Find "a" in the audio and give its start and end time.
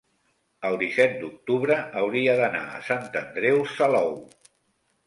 2.71-2.83